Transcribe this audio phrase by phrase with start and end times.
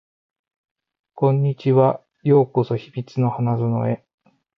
[1.13, 2.01] こんにちは。
[2.23, 4.03] ようこそ秘密の花園へ